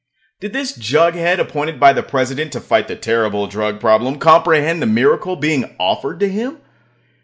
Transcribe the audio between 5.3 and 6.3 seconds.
being offered to